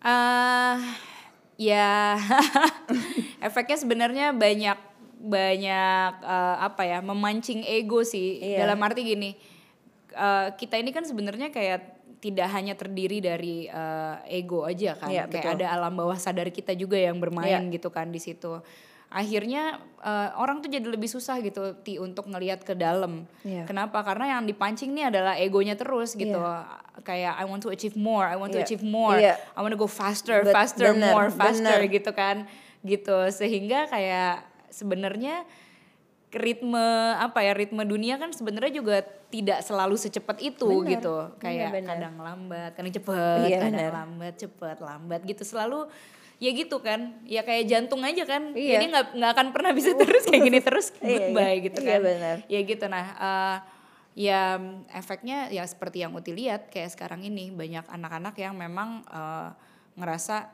[0.00, 0.80] Ah,
[1.60, 2.16] ya
[3.46, 4.78] efeknya sebenarnya banyak
[5.20, 8.64] banyak eh, apa ya memancing ego sih Iya.
[8.64, 9.30] dalam arti gini
[10.10, 15.28] eh, kita ini kan sebenarnya kayak tidak hanya terdiri dari eh, ego aja kan Iya,
[15.28, 15.56] kayak betul.
[15.60, 17.72] ada alam bawah sadar kita juga yang bermain Iya.
[17.76, 18.60] gitu kan di situ
[19.10, 23.68] akhirnya eh, orang tuh jadi lebih susah gitu ti untuk ngelihat ke dalam Iya.
[23.68, 26.40] kenapa karena yang dipancing nih adalah egonya terus gitu
[27.00, 28.66] kayak I want to achieve more I want to Iya.
[28.66, 29.34] achieve more Iya.
[29.52, 31.90] I wanna go faster, Bet- faster, bener, more, faster bener.
[31.90, 32.44] gitu kan,
[32.80, 35.42] gitu sehingga kayak sebenarnya
[36.30, 38.96] ritme apa ya ritme dunia kan sebenarnya juga
[39.30, 41.90] tidak selalu secepat itu Bener, gitu, kayak bener.
[41.90, 43.90] kadang lambat, kadang cepet, Iya, kadang bener.
[43.92, 45.90] lambat, cepet, lambat gitu selalu
[46.38, 48.78] ya gitu kan, ya kayak jantung aja kan, Iya.
[48.78, 51.54] jadi nggak nggak akan pernah bisa terus kayak gini terus Iya, goodbye iya.
[51.62, 52.36] gitu Iya, kan, bener.
[52.46, 53.06] ya gitu nah.
[53.10, 53.56] eh,
[54.12, 54.58] ya
[54.90, 59.48] efeknya ya seperti yang Uti lihat kayak sekarang ini banyak anak-anak yang memang eh,
[59.94, 60.50] ngerasa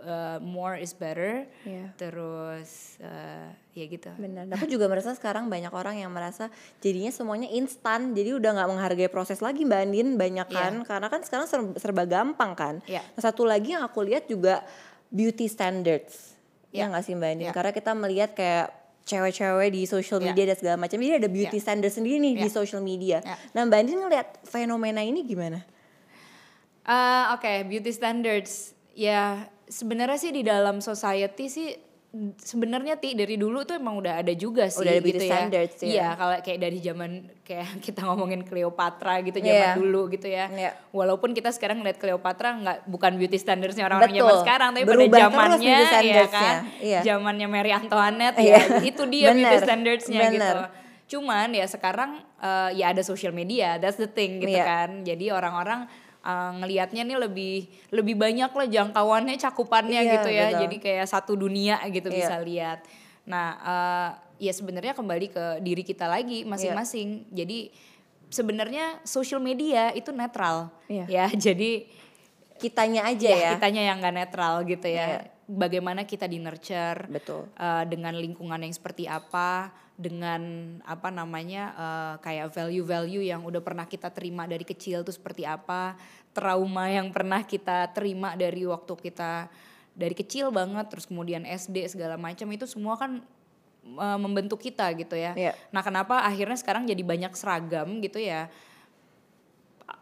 [0.00, 1.92] eh, more is better Iya.
[1.96, 4.48] terus eh, ya gitu Benar.
[4.52, 9.08] Aku juga merasa sekarang banyak orang yang merasa jadinya semuanya instan, jadi udah nggak menghargai
[9.08, 12.74] proses lagi Mbak Andin banyak kan, karena kan sekarang serba, serba gampang kan.
[12.84, 13.00] Iya.
[13.04, 14.66] Nah, satu lagi yang aku lihat juga
[15.08, 16.34] beauty standards,
[16.68, 16.84] ya Iya.
[16.90, 17.46] nggak sih Mbak Andin?
[17.46, 17.52] Iya.
[17.54, 18.66] Karena kita melihat kayak
[19.08, 20.26] cewek-cewek di social Iya.
[20.30, 21.64] media dan segala macam, jadi ada beauty Iya.
[21.64, 22.52] standard sendiri nih di Iya.
[22.52, 23.18] social media.
[23.24, 23.34] Iya.
[23.56, 25.64] Nah Mbak Andin ngeliat fenomena ini gimana?
[26.84, 28.72] Eh, Oke, beauty standards.
[28.92, 31.68] Ya, sebenarnya sih di dalam society sih
[32.36, 35.30] sebenarnya ti dari dulu tuh emang udah ada juga sih Udah ada beauty gitu ya.
[35.30, 35.86] standards ya.
[35.86, 37.10] Iya, kalau kayak dari zaman
[37.42, 39.44] kayak kita ngomongin Cleopatra gitu Iya.
[39.44, 40.48] zaman dulu gitu ya.
[40.48, 40.70] Iya.
[40.90, 45.28] Walaupun kita sekarang ngeliat Cleopatra nggak bukan beauty standardsnya orang-orang zaman sekarang, tapi Berubah pada
[45.28, 46.48] zamannya beauty ya standards-nya.
[46.48, 46.56] kan.
[46.80, 47.00] Iya.
[47.04, 48.56] Zamannya Mary Antoinette Iya.
[48.56, 50.32] ya, itu dia beauty Bener, standardsnya bener.
[50.32, 50.56] gitu.
[51.08, 54.64] Cuman ya sekarang eh, ya ada social media, that's the thing gitu Iya.
[54.64, 54.88] kan.
[55.02, 55.84] Jadi orang-orang
[56.20, 57.54] eh, ngelihatnya nih lebih
[57.90, 60.44] lebih banyak lah jangkauannya, cakupannya Iya, gitu ya.
[60.48, 60.60] betul.
[60.66, 62.16] Jadi kayak satu dunia gitu Iya.
[62.16, 62.78] bisa lihat.
[63.24, 67.28] Nah, eh, ya sebenarnya kembali ke diri kita lagi masing-masing.
[67.28, 67.44] Iya.
[67.44, 67.58] Jadi
[68.28, 71.04] sebenarnya social media itu netral Iya.
[71.06, 71.26] ya.
[71.50, 71.88] Jadi
[72.58, 73.50] Kitanya aja ya.
[73.54, 75.30] kitanya yang nggak netral gitu ya.
[75.48, 77.48] Bagaimana kita di nurture Betul.
[77.56, 83.88] eh, dengan lingkungan yang seperti apa, dengan apa namanya eh, kayak value-value yang udah pernah
[83.88, 85.96] kita terima dari kecil tuh seperti apa,
[86.36, 89.48] trauma yang pernah kita terima dari waktu kita
[89.96, 93.24] dari kecil banget, terus kemudian SD segala macam itu semua kan
[93.88, 95.32] eh, membentuk kita gitu ya.
[95.32, 95.56] Iya.
[95.72, 98.52] Nah kenapa akhirnya sekarang jadi banyak seragam gitu ya?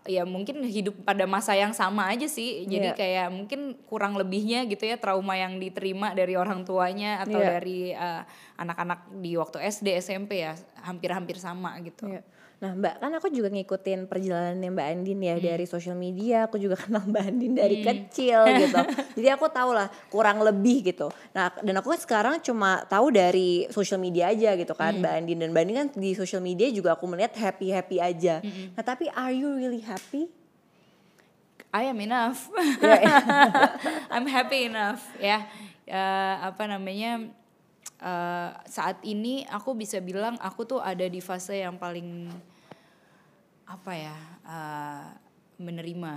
[0.06, 2.66] Ya mungkin hidup pada masa yang sama aja sih.
[2.66, 2.98] Jadi Iya.
[2.98, 7.50] kayak mungkin kurang lebihnya gitu ya trauma yang diterima dari orang tuanya atau Iya.
[7.58, 8.22] dari eh,
[8.58, 12.06] anak-anak di waktu SD, SMP ya hampir-hampir sama gitu.
[12.10, 12.22] Iya.
[12.56, 16.72] Nah Mbak kan aku juga ngikutin perjalanannya Mbak Andin ya dari sosial media aku juga
[16.82, 18.80] kenal Mbak Andin dari kecil gitu.
[19.20, 21.12] Jadi aku tahu lah kurang lebih gitu.
[21.36, 25.36] Nah dan aku kan sekarang cuma tahu dari sosial media aja gitu kan Mbak Andin.
[25.44, 28.40] Dan Mbak Andin kan di sosial media juga aku melihat happy happy aja
[28.76, 30.28] nah tapi are you really happy?
[31.76, 32.48] I am enough.
[32.80, 33.04] Iya,
[34.14, 35.44] I'm happy enough ya.
[35.84, 37.28] Eh, apa namanya?
[37.98, 42.28] Eh, saat ini aku bisa bilang aku tuh ada di fase yang paling
[43.66, 44.16] apa ya?
[44.46, 45.06] eh,
[45.56, 46.14] menerima.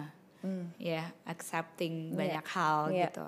[0.80, 3.12] Ya, accepting banyak hal Iya.
[3.12, 3.28] gitu.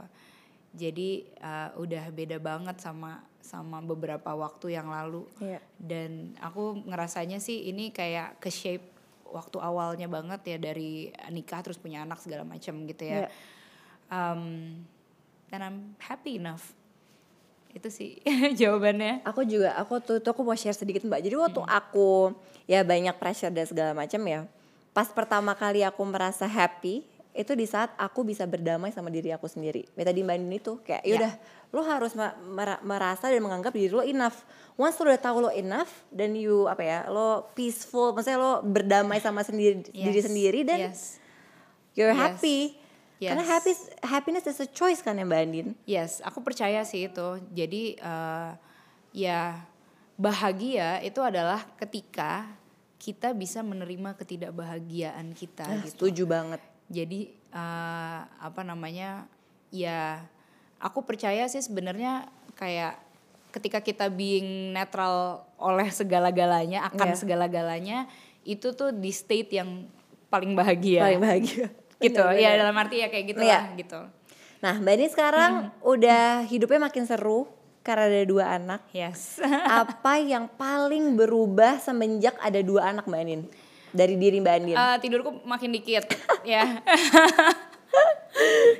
[0.71, 5.27] Jadi eh, udah beda banget sama sama beberapa waktu yang lalu.
[5.41, 5.59] Iya.
[5.75, 8.85] Dan aku ngerasanya sih ini kayak ke shape
[9.27, 13.27] waktu awalnya banget ya dari nikah terus punya anak segala macam gitu Iya.
[13.27, 13.29] ya.
[14.07, 14.43] Um,
[15.47, 16.71] dan I'm happy enough.
[17.71, 18.19] Itu sih
[18.59, 19.23] jawabannya.
[19.23, 23.15] aku juga aku tuh, tuh aku mau share sedikit mbak jadi waktu aku ya banyak
[23.15, 24.43] pressure dan segala macam ya
[24.91, 29.47] pas pertama kali aku merasa happy itu di saat aku bisa berdamai sama diri aku
[29.47, 31.15] sendiri ya tadi mbak Nini tuh kayak Ya.
[31.15, 31.33] yaudah
[31.71, 32.11] lo harus
[32.81, 34.43] merasa dan menganggap diri lo enough
[34.75, 39.23] once lo udah tahu lo enough dan you apa ya lo peaceful maksudnya lo berdamai
[39.23, 40.27] sama sendiri diri Yes.
[40.27, 40.99] sendiri dan yes.
[41.95, 42.19] you're Yes.
[42.35, 42.75] happy
[43.23, 43.51] karena Yes.
[43.51, 43.71] happy
[44.03, 47.27] happiness is a choice kan ya mbak Andin Yes, aku percaya sih itu.
[47.51, 48.49] Jadi eh,
[49.13, 49.61] ya
[50.15, 52.49] bahagia itu adalah ketika
[52.97, 56.09] kita bisa menerima ketidakbahagiaan kita Ah, gitu.
[56.09, 59.25] setuju banget Jadi eh, apa namanya
[59.69, 60.21] ya
[60.77, 62.97] aku percaya sih sebenarnya kayak
[63.51, 67.19] ketika kita being netral oleh segala-galanya akan Iya.
[67.19, 67.97] segala-galanya
[68.41, 69.85] itu tuh di state yang
[70.27, 71.67] paling bahagia Paling bahagia.
[72.01, 73.59] Gitu ya dalam arti ya kayak gitu Iya.
[73.59, 74.01] lah gitu
[74.61, 77.49] Nah, Mbak Nin sekarang udah hidupnya makin seru
[77.81, 78.85] karena ada dua anak.
[78.91, 79.41] yes
[79.81, 83.41] Apa yang paling berubah semenjak ada dua anak Mbak Nin?
[83.89, 84.77] Dari diri Mbak Nin.
[84.77, 86.05] Eh, tidurku makin dikit
[86.45, 86.77] ya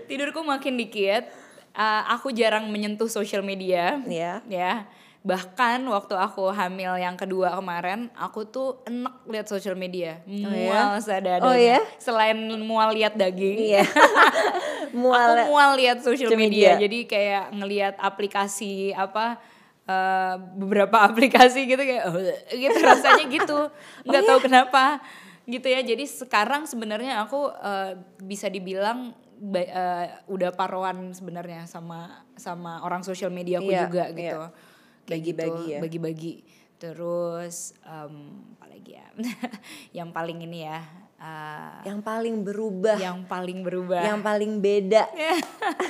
[0.05, 1.25] tidurku makin dikit
[1.71, 4.43] Eh, aku jarang menyentuh social media Iya.
[4.45, 4.83] ya
[5.21, 10.41] bahkan waktu aku hamil yang kedua kemarin aku tuh enek lihat social media ya?
[10.41, 10.97] mual
[11.43, 11.77] Oh ya?
[11.95, 13.85] selain mual lihat daging Iya.
[14.89, 15.45] aku Mual.
[15.45, 16.73] mual lihat social Social media.
[16.73, 16.81] media.
[16.81, 19.37] jadi kayak ngelihat aplikasi apa
[19.83, 22.17] eh, beberapa aplikasi gitu kayak "Ugh,"
[22.51, 23.59] gitu rasanya gitu
[24.09, 25.05] nggak tahu kenapa
[25.43, 29.13] gitu ya jadi sekarang sebenarnya aku eh, bisa dibilang
[29.51, 34.17] eh, udah paroan sebenarnya sama sama orang sosial media aku Iya, juga iya.
[34.17, 34.69] gitu Kayak
[35.11, 35.79] Bagi-bagi gitu, ya.
[35.83, 36.33] bagi-bagi.
[36.81, 38.15] Terus em,
[38.57, 39.07] apa lagi ya?
[40.01, 40.81] Yang paling ini ya
[41.21, 44.01] eh, Yang paling berubah, yang, yang paling berubah.
[44.25, 45.03] Paling beda.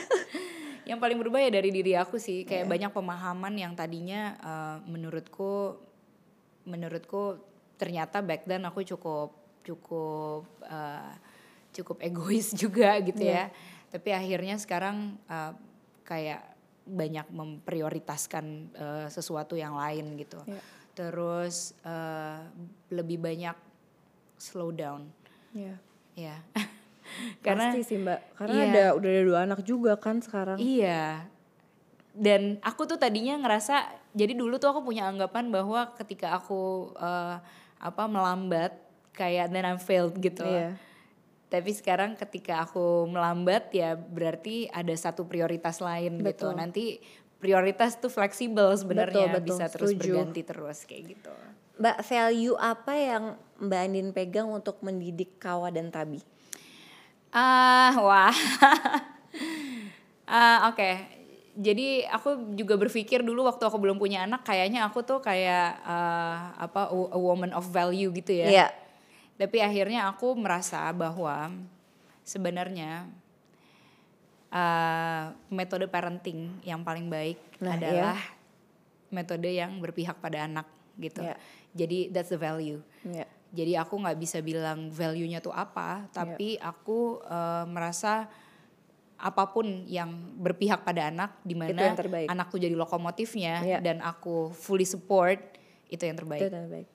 [0.90, 2.44] yang paling berubah ya dari diri aku sih.
[2.44, 5.80] Kayak banyak pemahaman yang tadinya eh, menurutku
[6.68, 7.42] menurutku
[7.80, 11.14] ternyata back then aku cukup cukup eh,
[11.72, 13.48] cukup egois juga gitu ya.
[13.88, 15.54] Tapi akhirnya sekarang eh,
[16.04, 16.51] kayak
[16.84, 20.62] banyak memprioritaskan eh, sesuatu yang lain gitu Iya.
[20.92, 22.40] terus eh,
[22.90, 23.56] lebih banyak
[24.36, 25.06] slow down
[25.54, 25.76] Iya.
[26.16, 26.38] ya
[27.46, 28.66] karena Pasti sih Mbak, karena Iya.
[28.72, 30.58] ada udah ada dua anak juga kan sekarang.
[30.58, 31.28] Iya.
[32.12, 37.36] Dan aku tuh tadinya ngerasa jadi dulu tuh aku punya anggapan bahwa ketika aku eh,
[37.80, 38.76] apa melambat
[39.12, 40.44] kayak then I'm failed gitu.
[40.44, 40.76] Iya.
[41.52, 46.48] Tapi sekarang ketika aku melambat ya berarti ada satu prioritas lain gitu.
[46.48, 46.52] Betul.
[46.56, 46.84] Nanti
[47.44, 49.48] prioritas tuh fleksibel sebenarnya Betul, betul.
[49.52, 50.00] bisa terus Setuju.
[50.16, 51.34] berganti terus kayak gitu.
[51.82, 53.24] Mbak, value apa yang
[53.60, 56.24] Mbak Andin pegang untuk mendidik Kawa dan Tabi?
[57.36, 58.32] Ah, wah.
[60.32, 61.20] Ah, oke.
[61.60, 66.56] Jadi aku juga berpikir dulu waktu aku belum punya anak kayaknya aku tuh kayak ah,
[66.56, 68.48] apa a woman of value gitu ya.
[68.48, 68.68] Iya.
[69.40, 71.52] Tapi akhirnya aku merasa bahwa
[72.24, 73.10] sebenarnya
[74.52, 78.18] ah, metode parenting yang paling baik Nah, adalah
[79.14, 80.68] metode yang berpihak pada anak
[80.98, 81.22] gitu.
[81.22, 81.36] Iya.
[81.78, 82.82] Jadi that's the value.
[83.06, 83.26] Iya.
[83.52, 88.32] Jadi aku nggak bisa bilang value-nya tuh apa, tapi aku eh, merasa
[89.22, 90.10] apa pun yang
[90.42, 92.26] berpihak pada anak, di mana terbaik.
[92.26, 93.78] anakku jadi lokomotifnya Iya.
[93.78, 95.38] dan aku fully support,
[95.94, 96.50] itu yang terbaik.
[96.50, 96.88] Itu yang baik.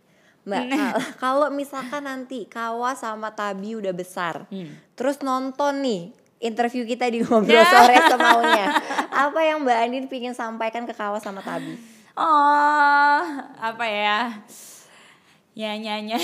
[0.47, 4.47] Mbak, kal- kalau misalkan nanti Kawa sama Tabi udah besar,
[4.95, 6.03] terus nonton nih
[6.39, 8.71] interview kita di ngobrol sore semaunya,
[9.09, 11.75] apa yang Mbak Andin pingin sampaikan ke Kawa sama Tabi?
[12.15, 13.21] Oh,
[13.57, 14.31] apa ya?
[15.53, 16.15] Ya nyanyi.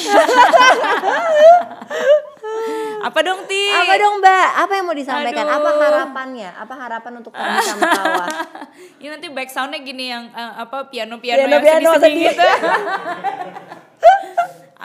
[3.02, 3.64] apa dong Ti?
[3.74, 4.46] Apa dong Mbak?
[4.58, 5.46] Apa yang mau disampaikan?
[5.48, 5.80] Apa Aduh.
[5.82, 6.50] harapannya?
[6.52, 8.26] Apa harapan untuk Tabi sama Kawa?
[8.96, 12.28] Ini nanti back soundnya gini yang eh, apa piano piano, Piano- yang piano sedih-sedih sedih.
[12.30, 12.46] gitu.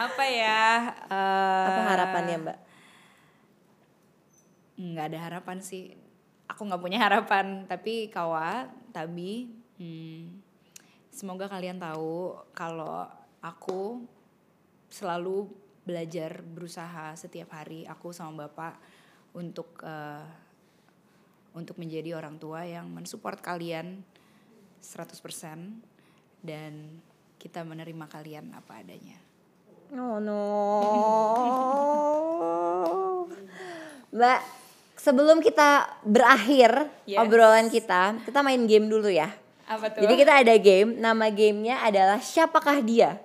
[0.08, 0.94] Apa ya?
[1.10, 2.60] eh, Apa harapannya Mbak?
[4.78, 5.90] nggak ada harapan sih
[6.46, 9.50] aku nggak punya harapan tapi kawa tabi
[9.82, 10.38] hmm,
[11.10, 13.10] semoga kalian tahu kalau
[13.42, 14.06] aku
[14.86, 15.50] selalu
[15.82, 18.78] belajar berusaha setiap hari aku sama bapak
[19.34, 20.26] untuk eh,
[21.58, 24.06] untuk menjadi orang tua yang mensupport kalian
[24.78, 25.18] 100%
[26.46, 27.02] dan
[27.38, 29.17] kita menerima kalian apa adanya
[29.88, 30.43] Oh no.
[34.10, 34.39] Mbak,
[34.95, 37.23] sebelum kita berakhir Yes.
[37.23, 39.32] obrolan kita, kita main game dulu ya.
[39.63, 43.19] apa tuh Jadi kita ada game, nama gamenya adalah siapakah dia?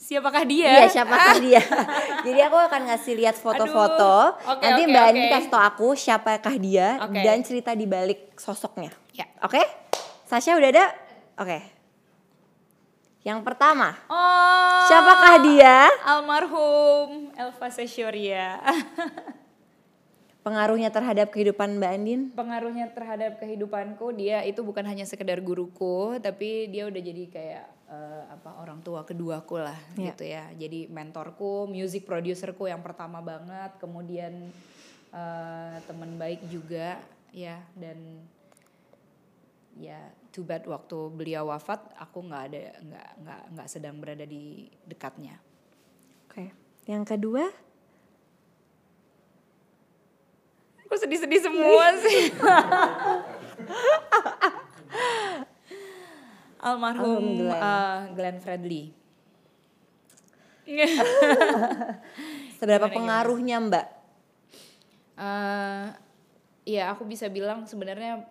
[0.00, 1.60] siapakah dia Iya, siapakah dia?
[2.24, 4.40] Jadi aku akan ngasih lihat foto-foto.
[4.40, 5.10] Oke, Nanti oke, Mbak oke.
[5.12, 7.20] Andi kasih tau aku siapakah dia Oke.
[7.20, 8.88] dan cerita di balik sosoknya.
[9.12, 9.60] ya Oke?
[10.24, 10.86] Sasha udah ada?
[11.36, 11.79] Oke.
[13.20, 15.92] Yang pertama, oh siapakah dia?
[16.02, 18.56] almarhum Elva Sesyoria
[20.40, 22.20] Pengaruhnya terhadap kehidupan Mbak Andin?
[22.32, 28.22] pengaruhnya terhadap kehidupanku dia itu bukan hanya sekedar guruku tapi dia udah jadi kayak eh,
[28.24, 30.04] apa orang tua keduaku lah Iya.
[30.08, 34.48] gitu ya jadi mentorku music producerku yang pertama banget kemudian
[35.12, 36.96] eh, teman baik juga
[37.30, 38.00] ya dan
[39.76, 40.00] ya
[40.30, 45.38] too bad waktu beliau wafat aku nggak ada nggak nggak nggak sedang berada di dekatnya
[46.30, 46.54] Oke.
[46.86, 47.44] Yang kedua?
[50.86, 52.34] aku sedih-sedih semua sih?
[56.60, 57.62] Almarhum Glenn.
[57.62, 58.90] eh, Glenn Fredly.
[62.58, 63.86] Seberapa Gimana, pengaruhnya Mbak?
[65.20, 65.86] eh
[66.64, 68.24] ya aku bisa bilang sebenarnya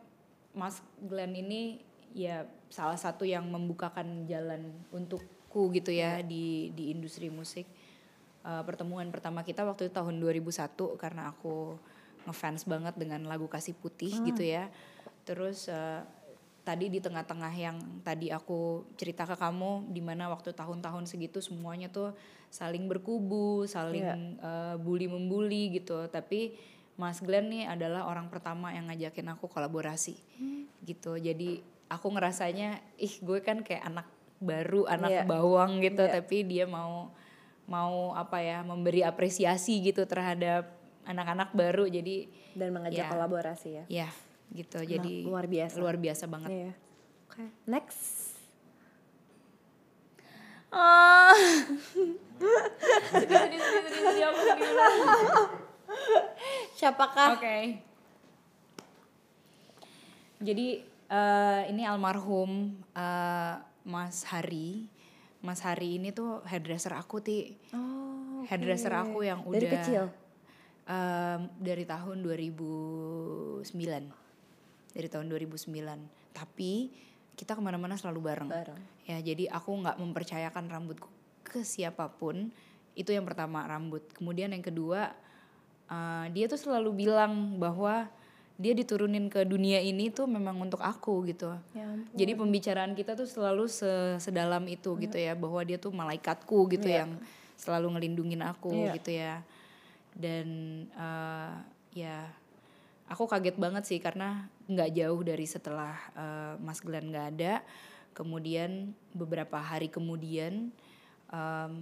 [0.52, 1.78] Mas Glenn ini
[2.14, 7.66] ya salah satu yang membukakan jalan untukku gitu ya di di industri musik.
[8.40, 11.76] Eh, pertemuan pertama kita waktu itu tahun 2001 karena aku
[12.24, 14.72] ngefans banget dengan lagu Kasih Putih gitu ya.
[15.28, 16.02] Terus eh,
[16.64, 21.90] tadi di tengah-tengah yang tadi aku cerita ke kamu di mana waktu tahun-tahun segitu semuanya
[21.90, 22.14] tuh
[22.54, 26.08] saling berkubu, saling eh, bully membuli gitu.
[26.08, 26.56] Tapi
[27.00, 30.20] Mas Glenn nih adalah orang pertama yang ngajakin aku kolaborasi
[30.84, 31.16] gitu.
[31.16, 34.08] Jadi aku ngerasanya ih gue kan kayak anak
[34.40, 35.24] baru, anak Iya.
[35.28, 36.14] bawang gitu, Iya.
[36.22, 37.12] tapi dia mau
[37.70, 40.70] mau apa ya memberi apresiasi gitu terhadap
[41.06, 41.86] anak-anak baru.
[41.86, 43.10] Jadi Dan mengajak Ya.
[43.12, 43.84] kolaborasi ya.
[43.90, 44.10] ya
[44.54, 44.82] gitu.
[44.82, 45.76] Jadi luar biasa.
[45.78, 46.50] Luar biasa banget.
[46.50, 46.72] Iya.
[47.30, 47.46] Oke.
[47.66, 48.34] Next.
[50.70, 51.34] Ah.
[56.78, 57.38] Siapakah?
[57.38, 57.58] Oke.
[60.40, 60.68] Jadi
[61.10, 63.56] eh, ini almarhum eh,
[63.90, 64.86] Mas Hari.
[65.40, 67.58] Mas Hari ini tuh hairdresser aku ti.
[67.74, 68.44] Oh.
[68.48, 70.04] Hairdresser aku yang udah Dari kecil.
[70.90, 73.64] em, dari tahun 2009.
[74.92, 76.36] Dari tahun 2009.
[76.36, 76.92] Tapi
[77.40, 78.50] kita ke mana-mana selalu bareng.
[78.52, 78.82] Bareng.
[79.08, 81.08] Ya jadi aku nggak mempercayakan rambutku
[81.48, 82.52] ke siapa pun.
[83.00, 84.04] Itu yang pertama rambut.
[84.12, 85.16] Kemudian yang kedua
[85.88, 88.12] eh, dia tuh selalu bilang bahwa
[88.60, 91.56] dia diturunin ke dunia ini tuh memang untuk aku gitu.
[91.72, 92.12] Ya ampun.
[92.12, 96.92] Jadi pembicaraan kita tuh selalu se- sedalam itu gitu ya bahwa dia tuh malaikatku gitu
[96.92, 97.08] Iya.
[97.08, 97.24] yang
[97.56, 98.92] selalu ngelindungin aku Iya.
[99.00, 99.34] gitu ya.
[100.12, 100.48] Dan
[100.92, 101.54] eh,
[101.96, 102.28] ya
[103.08, 107.64] aku kaget banget sih karena nggak jauh dari setelah eh, Mas Glenn nggak ada,
[108.12, 110.68] kemudian beberapa hari kemudian
[111.32, 111.74] em,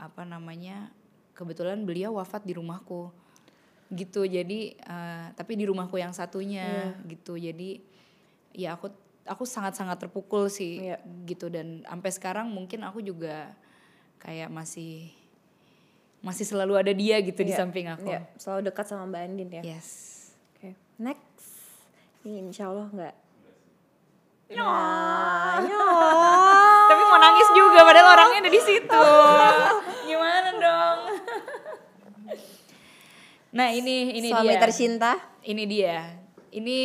[0.00, 0.88] apa namanya
[1.36, 3.12] kebetulan beliau wafat di rumahku
[3.90, 7.82] gitu jadi eh, tapi di rumahku yang satunya gitu jadi
[8.52, 8.90] ya aku
[9.22, 10.98] aku sangat sangat terpukul sih Iya.
[11.24, 13.50] gitu dan sampai sekarang mungkin aku juga
[14.18, 15.10] kayak masih
[16.20, 19.50] masih selalu ada dia gitu di Iya, samping aku Iya, selalu dekat sama Mbak Andin
[19.50, 19.62] ya.
[19.66, 19.88] yes
[20.54, 20.76] Oke.
[20.96, 21.48] Next.
[22.20, 23.14] Ini insya Allah nggak.
[24.50, 25.84] Nah, ya.
[26.84, 29.04] tapi mau nangis juga padahal orangnya ada di situ
[30.10, 30.98] gimana dong
[33.50, 34.60] nah ini ini Suami dia.
[34.62, 35.12] tercinta.
[35.42, 35.98] ini dia.
[36.50, 36.78] Ini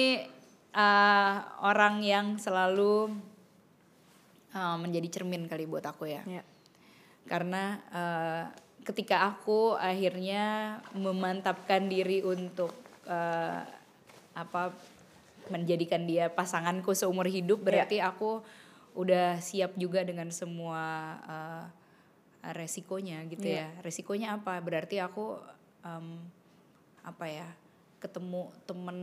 [0.73, 3.13] eh, orang yang selalu
[4.54, 6.21] eh, menjadi cermin kali buat aku ya.
[6.25, 6.43] Ya.
[7.25, 8.43] karena eh,
[8.86, 12.69] ketika aku akhirnya memantapkan diri untuk
[13.10, 13.62] eh,
[14.38, 14.69] apa
[15.49, 18.45] menjadikan dia pasanganku seumur hidup berarti aku
[18.93, 20.82] udah siap juga dengan semua
[21.25, 21.65] eh,
[22.54, 23.73] resikonya gitu ya.
[23.82, 24.62] Resikonya apa?
[24.62, 25.34] Berarti aku
[25.82, 26.21] em,
[27.06, 27.48] apa ya
[28.02, 28.98] ketemu temen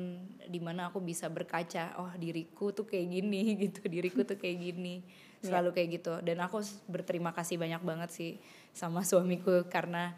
[0.47, 5.03] di mana aku bisa berkaca oh diriku tuh kayak gini gitu diriku tuh kayak gini
[5.43, 8.33] selalu kayak gitu dan aku berterima kasih banyak banget sih
[8.71, 10.15] sama suamiku karena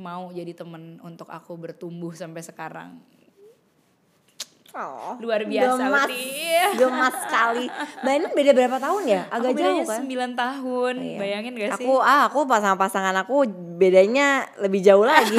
[0.00, 2.96] mau jadi temen untuk aku bertumbuh sampai sekarang
[4.70, 6.06] Oh, luar biasa gemas,
[6.78, 7.66] gemas sekali.
[8.06, 9.22] Mbak beda berapa tahun ya?
[9.26, 10.00] Agak aku jauh kan?
[10.06, 11.18] 9 tahun Iya.
[11.18, 15.34] bayangin gak sih Aku ah aku pasangan-pasangan aku bedanya lebih jauh lagi.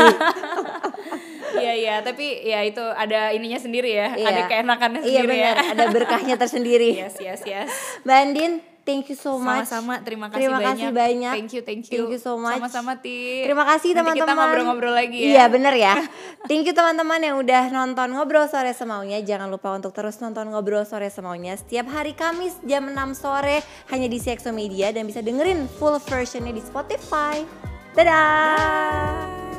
[1.62, 4.28] Iya iya tapi ya itu ada ininya sendiri ya Iya.
[4.28, 6.90] ada keenakannya Iya sendiri benar, ya ada berkahnya tersendiri.
[7.02, 7.70] yes yes yes
[8.02, 9.70] Mbak Andin, thank you so much.
[9.70, 10.74] Sama-sama, terima kasih Terima banyak.
[10.74, 11.34] kasih banyak.
[11.38, 11.94] Thank you, thank you.
[11.96, 12.58] Thank you so much.
[12.58, 13.46] Sama-sama, Ti.
[13.46, 14.18] Terima kasih teman-teman.
[14.20, 15.28] kita ngobrol-ngobrol lagi ya.
[15.30, 15.94] Iya bener ya.
[16.50, 19.22] Thank you teman-teman yang udah nonton Ngobrol Sore Semaunya.
[19.22, 24.08] Jangan lupa untuk terus nonton Ngobrol Sore Semaunya setiap hari Kamis jam 6 sore hanya
[24.08, 27.46] di CXO Media dan bisa dengerin full versionnya di Spotify.
[27.94, 29.51] Dadah.